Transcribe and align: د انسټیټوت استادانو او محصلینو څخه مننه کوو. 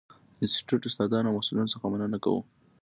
د 0.35 0.37
انسټیټوت 0.43 0.83
استادانو 0.87 1.27
او 1.29 1.35
محصلینو 1.37 1.71
څخه 1.73 1.85
مننه 1.91 2.17
کوو. 2.23 2.41